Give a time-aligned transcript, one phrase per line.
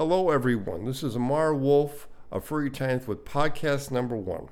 [0.00, 0.86] Hello, everyone.
[0.86, 4.48] This is Amar Wolf of Furry Times with podcast number one.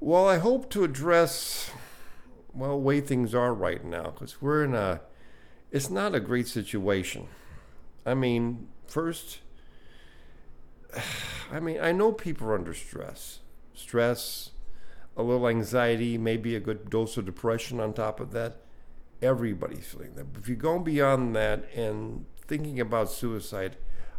[0.00, 1.70] Well, I hope to address,
[2.52, 5.00] well, way things are right now because we're in a,
[5.70, 7.28] it's not a great situation.
[8.04, 9.38] I mean, first,
[11.50, 13.38] I mean, I know people are under stress.
[13.72, 14.50] Stress,
[15.16, 18.58] a little anxiety, maybe a good dose of depression on top of that.
[19.22, 20.34] Everybody's feeling that.
[20.34, 23.76] But If you're going beyond that and thinking about suicide,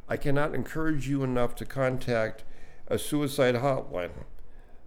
[0.09, 2.43] I cannot encourage you enough to contact
[2.87, 4.11] a suicide hotline.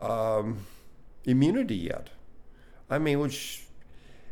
[0.01, 0.67] um,
[1.25, 2.11] immunity yet.
[2.91, 3.65] I mean, which,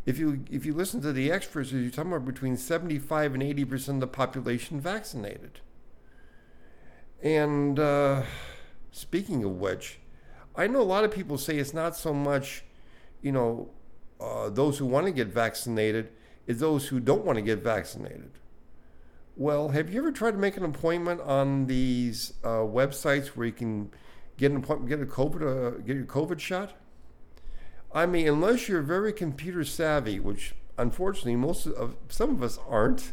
[0.07, 3.65] if you if you listen to the experts, you're talking about between 75 and 80
[3.65, 5.61] percent of the population vaccinated.
[7.23, 8.23] And uh,
[8.91, 10.01] speaking of which,
[10.57, 12.65] I know a lot of people say it's not so much,
[13.23, 13.71] you know,
[14.21, 16.11] uh, those who want to get vaccinated,
[16.47, 18.33] it's those who don't want to get vaccinated.
[19.37, 23.53] Well, have you ever tried to make an appointment on these uh, websites where you
[23.53, 23.91] can
[24.37, 26.73] get an appointment, get a COVID, uh, get your COVID shot?
[27.93, 33.13] I mean, unless you're very computer savvy, which unfortunately most of some of us aren't.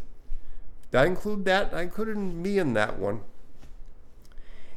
[0.94, 1.74] I include that.
[1.74, 3.22] I included me in that one.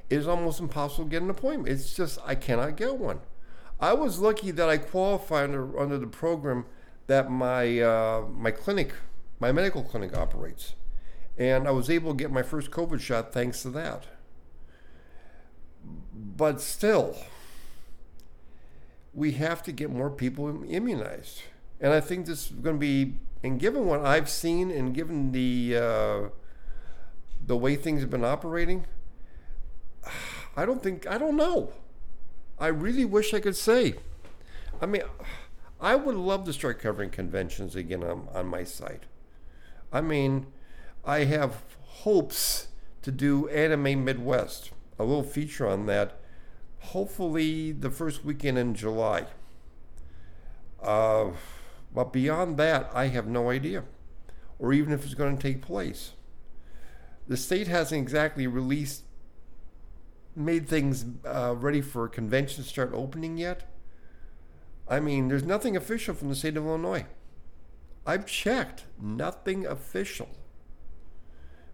[0.09, 1.72] It is almost impossible to get an appointment.
[1.72, 3.20] It's just I cannot get one.
[3.78, 6.66] I was lucky that I qualified under, under the program
[7.06, 8.93] that my uh, my clinic,
[9.38, 10.75] my medical clinic operates.
[11.40, 14.04] And I was able to get my first COVID shot thanks to that.
[16.12, 17.16] But still,
[19.14, 21.40] we have to get more people immunized.
[21.80, 25.32] And I think this is going to be, and given what I've seen and given
[25.32, 26.28] the, uh,
[27.46, 28.84] the way things have been operating,
[30.54, 31.72] I don't think, I don't know.
[32.58, 33.94] I really wish I could say.
[34.78, 35.04] I mean,
[35.80, 39.04] I would love to start covering conventions again on, on my site.
[39.90, 40.46] I mean,
[41.05, 42.69] I have hopes
[43.03, 46.21] to do Anime Midwest, a little feature on that,
[46.78, 49.27] hopefully the first weekend in July.
[50.83, 51.31] Uh,
[51.94, 53.84] but beyond that, I have no idea,
[54.59, 56.12] or even if it's going to take place.
[57.28, 59.05] The state hasn't exactly released,
[60.34, 63.71] made things uh, ready for conventions to start opening yet.
[64.88, 67.06] I mean, there's nothing official from the state of Illinois.
[68.06, 70.28] I've checked, nothing official.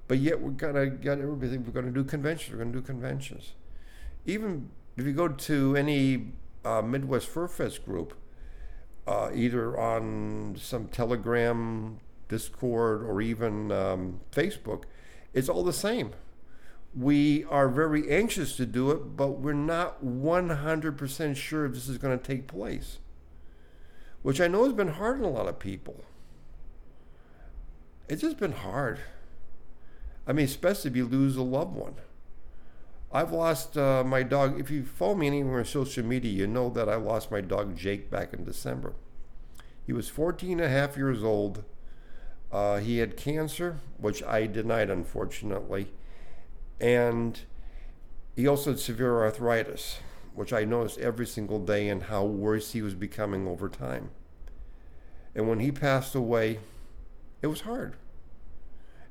[0.09, 1.59] But yet we're gonna get everybody.
[1.59, 2.53] We're gonna do conventions.
[2.53, 3.53] We're gonna do conventions.
[4.25, 6.33] Even if you go to any
[6.65, 8.15] uh, Midwest Fur Fest group,
[9.07, 14.85] uh, either on some Telegram, Discord, or even um, Facebook,
[15.33, 16.13] it's all the same.
[16.95, 21.99] We are very anxious to do it, but we're not 100% sure if this is
[21.99, 22.99] going to take place,
[24.23, 26.05] which I know has been hard on a lot of people.
[28.09, 29.01] It's just been hard.
[30.27, 31.95] I mean, especially if you lose a loved one.
[33.13, 34.59] I've lost uh, my dog.
[34.59, 37.77] If you follow me anywhere on social media, you know that I lost my dog
[37.77, 38.95] Jake back in December.
[39.87, 41.65] He was 14 and a half years old.
[42.51, 45.93] Uh, he had cancer, which I denied, unfortunately.
[46.81, 47.41] And
[48.35, 50.01] he also had severe arthritis,
[50.35, 54.11] which I noticed every single day and how worse he was becoming over time.
[55.35, 56.59] And when he passed away,
[57.43, 57.97] it was hard.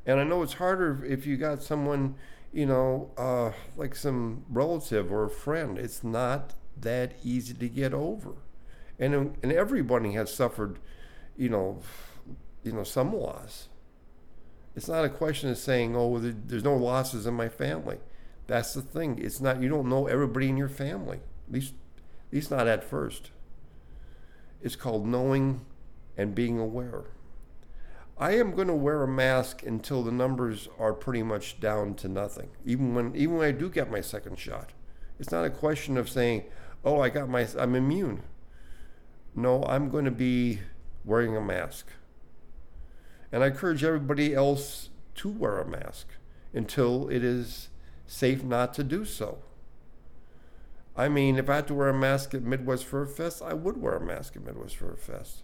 [0.05, 2.15] And I know it's harder if you got someone,
[2.53, 5.77] you know, uh, like some relative or a friend.
[5.77, 8.33] It's not that easy to get over.
[8.99, 10.79] And, and everybody has suffered,
[11.35, 11.81] you know,
[12.63, 13.67] you know, some loss.
[14.75, 17.97] It's not a question of saying, oh, there's no losses in my family.
[18.47, 19.19] That's the thing.
[19.19, 21.73] It's not, you don't know everybody in your family, at least,
[22.27, 23.31] at least not at first.
[24.61, 25.65] It's called knowing
[26.17, 27.05] and being aware.
[28.17, 32.07] I am going to wear a mask until the numbers are pretty much down to
[32.07, 32.49] nothing.
[32.65, 34.71] Even when even when I do get my second shot,
[35.19, 36.43] it's not a question of saying,
[36.83, 38.23] "Oh, I got my I'm immune."
[39.35, 40.59] No, I'm going to be
[41.03, 41.87] wearing a mask.
[43.31, 46.07] And I encourage everybody else to wear a mask
[46.53, 47.67] until it is
[48.07, 49.39] safe not to do so.
[50.95, 53.75] I mean, if I had to wear a mask at Midwest Fur Fest, I would
[53.81, 55.43] wear a mask at Midwest Fur Fest,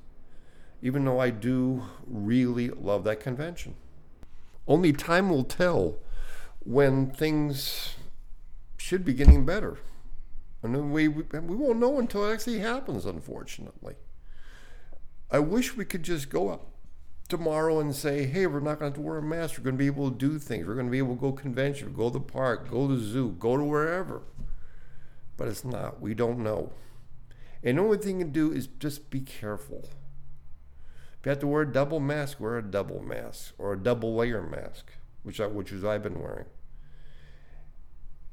[0.82, 3.76] even though I do really love that convention.
[4.68, 5.98] Only time will tell
[6.64, 7.96] when things
[8.78, 9.78] should be getting better.
[10.64, 13.96] And we, we won't know until it actually happens, unfortunately.
[15.32, 16.68] I wish we could just go up
[17.30, 19.58] tomorrow and say, hey, we're not going to have to wear a mask.
[19.58, 20.68] We're going to be able to do things.
[20.68, 23.02] We're going to be able to go convention, go to the park, go to the
[23.02, 24.22] zoo, go to wherever.
[25.38, 26.02] But it's not.
[26.02, 26.74] We don't know.
[27.64, 29.88] And the only thing you can do is just be careful.
[31.22, 34.16] If you have to wear a double mask, wear a double mask or a double
[34.16, 34.92] layer mask,
[35.22, 36.48] which I, which is I've been wearing.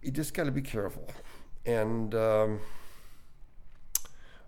[0.00, 1.06] You just got to be careful.
[1.66, 2.60] And um,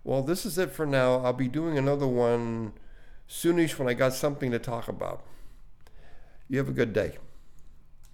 [0.03, 1.23] well, this is it for now.
[1.23, 2.73] I'll be doing another one
[3.29, 5.23] soonish when I got something to talk about.
[6.49, 7.19] You have a good day.